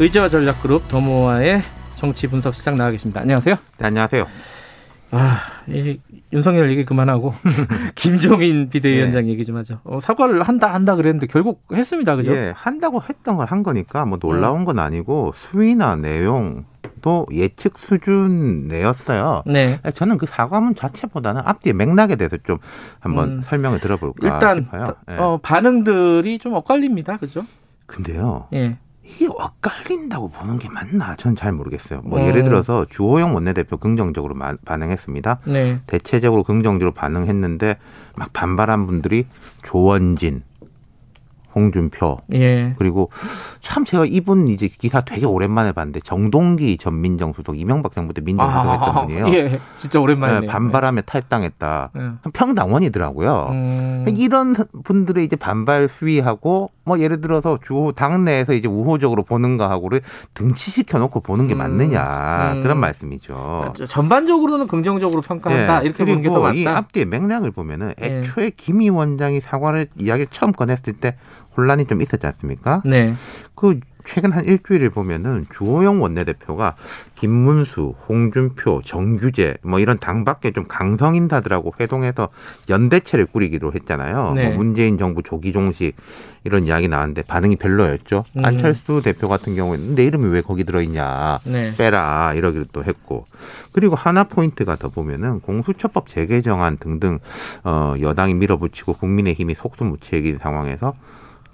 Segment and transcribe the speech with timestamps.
[0.00, 1.62] 의제와 전략그룹 더모아의
[1.96, 3.20] 정치 분석 시장 나와 계십니다.
[3.20, 3.54] 안녕하세요.
[3.78, 4.26] 네, 안녕하세요.
[5.12, 6.00] 아, 이
[6.32, 7.32] 윤석열 얘기 그만하고
[7.94, 9.30] 김종인 비대위원장 예.
[9.30, 9.78] 얘기 좀 하죠.
[9.84, 12.34] 어, 사과를 한다 한다 그랬는데 결국 했습니다, 그죠?
[12.34, 16.64] 예, 한다고 했던 걸 한 거니까 뭐 놀라운 건 아니고 수위나 내용
[17.00, 19.42] 도 예측 수준 내였어요.
[19.46, 19.78] 네.
[19.94, 22.56] 저는 그 사과문 자체보다는 앞뒤의 맥락에 대해서 좀
[22.98, 23.40] 한번 음.
[23.42, 24.84] 설명을 들어볼까 일단 싶어요.
[25.06, 25.16] 네.
[25.18, 27.18] 어, 반응들이 좀 엇갈립니다.
[27.18, 27.42] 그죠?
[27.86, 28.48] 근데요.
[28.54, 28.78] 예.
[29.06, 31.14] 이게 엇갈린다고 보는 게 맞나?
[31.16, 32.00] 전 잘 모르겠어요.
[32.04, 32.26] 뭐 어.
[32.26, 35.40] 예를 들어서 주호영 원내대표 긍정적으로 마, 반응했습니다.
[35.46, 35.80] 네.
[35.86, 37.76] 대체적으로 긍정적으로 반응했는데
[38.16, 39.26] 막 반발한 분들이
[39.62, 40.42] 조원진,
[41.54, 42.74] 홍준표 예.
[42.78, 43.10] 그리고
[43.62, 48.66] 참 제가 이분 이제 기사 되게 오랜만에 봤는데 정동기 전 민정수석 이명박 정부 때 민정수석
[48.66, 49.28] 아, 했던 분이에요.
[49.34, 51.06] 예, 진짜 오랜만에 네, 반발하며 네.
[51.06, 51.90] 탈당했다.
[51.94, 52.02] 네.
[52.32, 53.48] 평당원이더라고요.
[53.50, 54.04] 음.
[54.16, 60.02] 이런 분들의 이제 반발 수위하고 뭐 예를 들어서 주 당내에서 이제 우호적으로 보는가 하고를
[60.34, 61.58] 등치시켜 놓고 보는 게 음.
[61.58, 62.62] 맞느냐 음.
[62.62, 63.72] 그런 말씀이죠.
[63.88, 65.86] 전반적으로는 긍정적으로 평가한다 네.
[65.86, 66.54] 이렇게 보는 게 더 맞다.
[66.54, 71.16] 이 앞뒤의 맥락을 보면은 애초에 김희 원장이 사과를 이야기를 처음 꺼냈을 때
[71.56, 72.82] 혼란이 좀 있었지 않습니까?
[72.84, 73.14] 네.
[73.54, 76.74] 그 최근 한 일주일을 보면은 주호영 원내대표가
[77.14, 82.28] 김문수, 홍준표, 정규재 뭐 이런 당 밖에 좀 강성 인사들하고 회동해서
[82.68, 84.32] 연대체를 꾸리기로 했잖아요.
[84.34, 84.48] 네.
[84.48, 85.96] 뭐 문재인 정부 조기 종식
[86.44, 88.24] 이런 이야기 나왔는데 반응이 별로였죠.
[88.36, 88.44] 음.
[88.44, 91.74] 안철수 대표 같은 경우에는 내 이름이 왜 거기 들어있냐 네.
[91.74, 93.24] 빼라 이러기도 또 했고
[93.72, 97.18] 그리고 하나 포인트가 더 보면은 공수처법 재개정안 등등
[97.64, 100.94] 어 여당이 밀어붙이고 국민의힘이 속수무책인 상황에서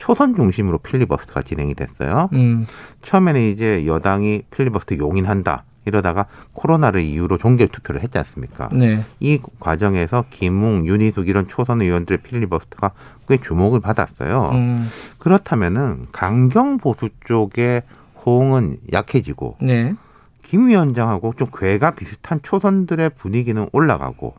[0.00, 2.30] 초선 중심으로 필리버스터가 진행이 됐어요.
[2.32, 2.66] 음.
[3.02, 5.64] 처음에는 이제 여당이 필리버스터 용인한다.
[5.84, 8.68] 이러다가 코로나를 이유로 종결 투표를 했지 않습니까?
[8.72, 9.04] 네.
[9.18, 12.92] 이 과정에서 김웅, 윤희숙 이런 초선 의원들의 필리버스터가
[13.28, 14.50] 꽤 주목을 받았어요.
[14.52, 14.88] 음.
[15.18, 17.82] 그렇다면은 강경 보수 쪽의
[18.24, 19.94] 호응은 약해지고 네.
[20.42, 24.34] 김 위원장하고 좀 괴가 비슷한 초선들의 분위기는 올라가고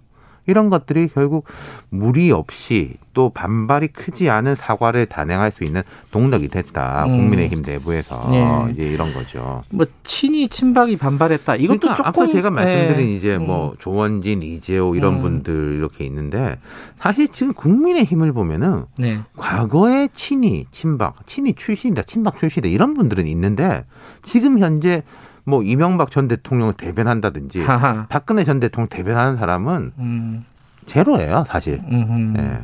[0.47, 1.45] 이런 것들이 결국
[1.89, 5.81] 무리 없이 또 반발이 크지 않은 사과를 단행할 수 있는
[6.11, 7.05] 동력이 됐다.
[7.05, 7.17] 음.
[7.17, 8.71] 국민의힘 내부에서 네.
[8.71, 9.61] 이제 이런 거죠.
[9.69, 11.55] 뭐 친이 친박이 반발했다.
[11.55, 13.15] 이것도 그러니까 조금 앞서 제가 말씀드린 네.
[13.15, 13.75] 이제 뭐 음.
[13.79, 15.21] 조원진, 이재호 이런 음.
[15.21, 16.57] 분들 이렇게 있는데
[16.99, 19.19] 사실 지금 국민의힘을 보면은 네.
[19.35, 23.83] 과거에 친이 친박, 친이 출신이다, 친박 출신이다 이런 분들은 있는데
[24.23, 25.03] 지금 현재
[25.51, 28.05] 뭐 이명박 전 대통령을 대변한다든지 하하.
[28.07, 30.45] 박근혜 전 대통령 대변하는 사람은 음.
[30.85, 31.81] 제로예요, 사실.
[31.91, 32.59] 예.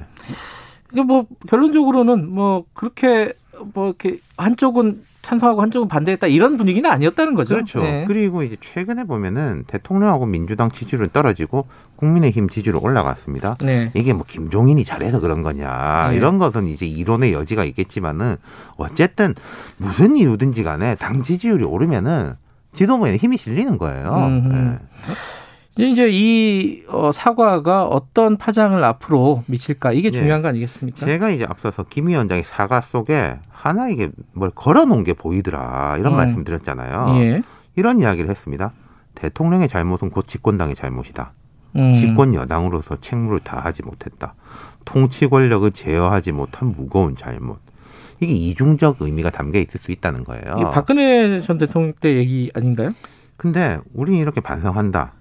[0.93, 3.33] 이게 뭐 결론적으로는 뭐 그렇게
[3.73, 7.55] 뭐 이렇게 한쪽은 찬성하고 한쪽은 반대했다 이런 분위기는 아니었다는 거죠.
[7.55, 7.81] 그렇죠.
[7.81, 8.05] 네.
[8.07, 13.57] 그리고 이제 최근에 보면은 대통령하고 민주당 지지율은 떨어지고 국민의힘 지지율 올라갔습니다.
[13.59, 13.91] 네.
[13.95, 16.15] 이게 뭐 김종인이 잘해서 그런 거냐 네.
[16.15, 18.37] 이런 것은 이제 이론의 여지가 있겠지만은
[18.77, 19.35] 어쨌든
[19.77, 22.35] 무슨 이유든지 간에 당 지지율이 오르면은
[22.77, 24.29] 지도부에 힘이 실리는 거예요.
[24.29, 24.77] 네.
[25.77, 30.17] 이제 이 어, 사과가 어떤 파장을 앞으로 미칠까 이게 네.
[30.17, 30.43] 중요한 네.
[30.43, 31.05] 거 아니겠습니까?
[31.05, 36.17] 제가 이제 앞서서 김 위원장의 사과 속에 하나 이게 뭘 걸어놓은 게 보이더라 이런 음.
[36.17, 37.15] 말씀 드렸잖아요.
[37.17, 37.41] 예.
[37.75, 38.71] 이런 이야기를 했습니다.
[39.15, 41.31] 대통령의 잘못은 곧 집권당의 잘못이다.
[41.75, 41.93] 음.
[41.93, 44.33] 집권 여당으로서 책무를 다하지 못했다.
[44.85, 47.59] 통치 권력을 제어하지 못한 무거운 잘못.
[48.19, 50.69] 이게 이중적 의미가 담겨 있을 수 있다는 거예요.
[50.71, 52.93] 박근혜 전 대통령 때 얘기 아닌가요?
[53.35, 55.13] 근데 우리는 이렇게 반성한다.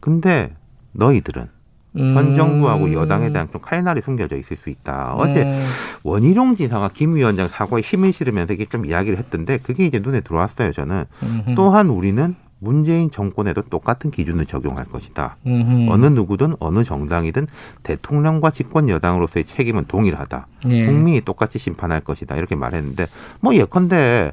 [0.00, 0.54] 근데
[0.92, 1.48] 너희들은
[1.96, 2.16] 음.
[2.16, 5.14] 현 정부하고 여당에 대한 좀 칼날이 숨겨져 있을 수 있다.
[5.14, 5.66] 어제 음.
[6.02, 10.72] 원희룡 지사가 김 위원장 사과에 힘을 실으면서 이게 좀 이야기를 했던데 그게 이제 눈에 들어왔어요.
[10.72, 11.54] 저는 음흠.
[11.54, 12.34] 또한 우리는
[12.64, 15.36] 문재인 정권에도 똑같은 기준을 적용할 것이다.
[15.46, 15.92] 음흠.
[15.92, 17.46] 어느 누구든 어느 정당이든
[17.82, 20.46] 대통령과 집권 여당으로서의 책임은 동일하다.
[20.70, 20.86] 예.
[20.86, 22.36] 국민이 똑같이 심판할 것이다.
[22.36, 23.06] 이렇게 말했는데
[23.40, 24.32] 뭐 예컨대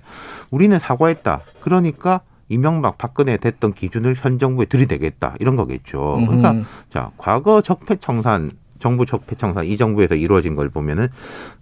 [0.49, 1.41] 우리는 사과했다.
[1.59, 6.21] 그러니까 이명박 박근혜 됐던 기준을 현 정부에 들이대겠다 이런 거겠죠.
[6.25, 6.55] 그러니까
[6.89, 8.51] 자 과거 적폐 청산
[8.81, 11.07] 정부 적폐청산 이 정부에서 이루어진 걸 보면은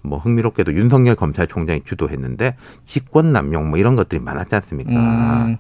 [0.01, 2.56] 뭐 흥미롭게도 윤석열 검찰총장이 주도했는데
[2.86, 4.92] 직권 남용 뭐 이런 것들이 많았지 않습니까?
[4.92, 5.57] 음.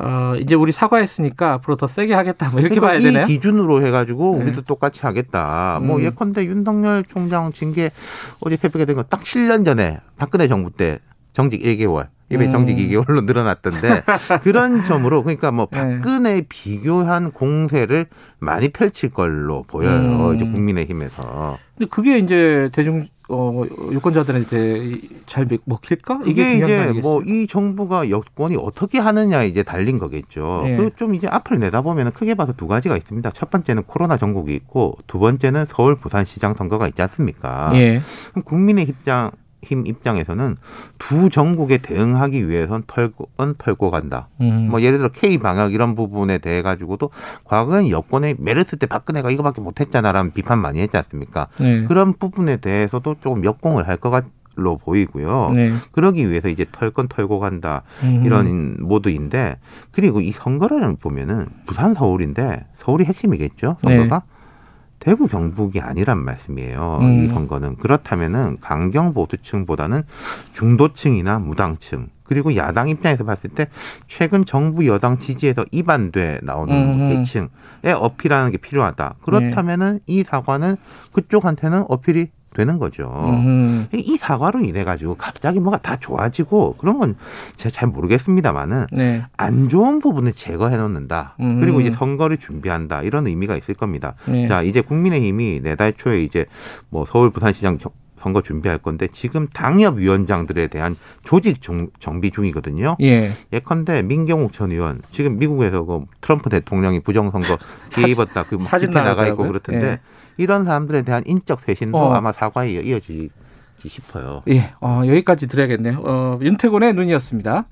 [0.00, 2.50] 어, 이제 우리 사과했으니까 앞으로 더 세게 하겠다.
[2.50, 3.24] 뭐 이렇게 그러니까 봐야 되네요.
[3.24, 4.44] 이 기준으로 해가지고 네.
[4.44, 5.80] 우리도 똑같이 하겠다.
[5.82, 6.00] 뭐 음.
[6.00, 7.90] 뭐 예컨대 윤석열 총장 징계
[8.40, 11.00] 어제 새벽에 된 거 딱 7년 전에 박근혜 정부 때
[11.32, 12.50] 정직 1개월 입에 음.
[12.50, 14.02] 정직 이 게 홀로 늘어났던데
[14.42, 15.78] 그런 점으로 그러니까 뭐 네.
[16.00, 18.06] 박근혜 비교한 공세를
[18.38, 20.28] 많이 펼칠 걸로 보여요.
[20.30, 20.34] 음.
[20.36, 21.56] 이제 국민의힘에서.
[21.76, 26.20] 근데 그게 이제 대중 어 유권자들한테 잘 먹- 먹힐까?
[26.24, 27.00] 이게 이게 중요한 거 이제?
[27.00, 30.62] 뭐 이 정부가 여권이 어떻게 하느냐 이제 달린 거겠죠.
[30.66, 30.76] 예.
[30.76, 33.30] 그리고 좀 이제 앞을 내다보면 크게 봐서 두 가지가 있습니다.
[33.34, 37.70] 첫 번째는 코로나 전국이 있고 두 번째는 서울 부산 시장 선거가 있지 않습니까?
[37.74, 38.00] 예.
[38.32, 39.30] 그럼 국민의 입장
[39.62, 40.56] 힘 입장에서는
[40.98, 44.28] 두 전국에 대응하기 위해선 털고는 털고 간다.
[44.40, 44.68] 음.
[44.70, 47.10] 뭐 예를 들어 K 방역 이런 부분에 대해 가지고도
[47.44, 51.48] 과거엔 여권에 메르스 때 박근혜가 이거밖에 못했잖아라는 비판 많이 했지 않습니까?
[51.58, 51.84] 네.
[51.84, 55.52] 그런 부분에 대해서도 조금 역공을 할 것 같 로 보이고요.
[55.54, 55.72] 네.
[55.92, 58.22] 그러기 위해서 이제 털건 털고 간다 음.
[58.26, 59.56] 이런 모드인데
[59.92, 64.24] 그리고 이 선거를 보면은 부산 서울인데 서울이 핵심이겠죠 선거가
[64.98, 67.24] 대구 경북이 아니란 말씀이에요 음.
[67.24, 70.02] 이 선거는 그렇다면은 강경 보수층보다는
[70.52, 73.68] 중도층이나 무당층 그리고 야당 입장에서 봤을 때
[74.06, 77.08] 최근 정부 여당 지지에서 이반돼 나오는 음.
[77.08, 80.76] 계층에 어필하는 게 필요하다 그렇다면은 이 사과는
[81.12, 83.10] 그쪽한테는 어필이 되는 거죠.
[83.26, 83.86] 음.
[83.92, 87.16] 이 사과로 인해 가지고 갑자기 뭐가 다 좋아지고 그런 건
[87.56, 89.24] 제가 잘 모르겠습니다만은 네.
[89.36, 91.36] 안 좋은 부분을 제거해 놓는다.
[91.40, 91.60] 음.
[91.60, 93.02] 그리고 이제 선거를 준비한다.
[93.02, 94.14] 이런 의미가 있을 겁니다.
[94.26, 94.46] 네.
[94.46, 96.46] 자, 이제 국민의힘이 내달 초에 이제
[96.88, 97.90] 뭐 서울 부산시장 겨-
[98.20, 102.96] 선거 준비할 건데 지금 당협 위원장들에 대한 조직 정, 정비 중이거든요.
[103.00, 103.32] 예.
[103.52, 107.58] 예컨대 민경욱 전 의원 지금 미국에서 그 트럼프 대통령이 부정선거
[107.90, 109.46] 뒤에 입었다 그 사진 집회 나가 있고.
[109.46, 110.00] 그렇던데 예.
[110.36, 112.12] 이런 사람들에 대한 인적 쇄신도 어.
[112.12, 113.30] 아마 사과에 이어지지
[113.86, 114.42] 싶어요.
[114.48, 114.72] 예.
[114.80, 116.00] 어, 여기까지 드려야겠네요.
[116.04, 117.66] 어, 윤태곤의 눈이었습니다.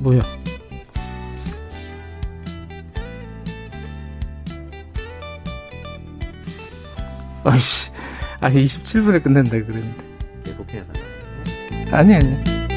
[0.00, 0.37] 뭐야?
[7.50, 7.90] 아이씨.
[8.40, 10.02] 아니 27분에 끝낸다 그랬는데.
[10.44, 10.84] 계속해야
[11.90, 12.67] 아니 아니.